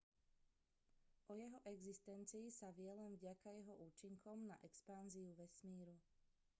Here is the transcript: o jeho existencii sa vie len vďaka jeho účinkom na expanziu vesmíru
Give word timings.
o 1.29 1.33
jeho 1.41 1.59
existencii 1.71 2.47
sa 2.57 2.69
vie 2.77 2.89
len 2.99 3.11
vďaka 3.15 3.47
jeho 3.57 3.75
účinkom 3.87 4.39
na 4.49 4.55
expanziu 4.67 5.29
vesmíru 5.41 5.93